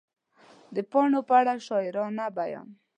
[0.75, 2.67] د پاڼو په اړه شاعرانه بیان